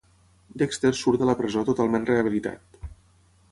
Dexter 0.61 0.91
surt 1.01 1.21
de 1.23 1.27
la 1.31 1.35
presó 1.43 1.63
totalment 1.69 2.09
rehabilitat. 2.13 2.83